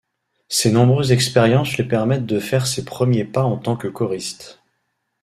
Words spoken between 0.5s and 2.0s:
nombreuses expériences lui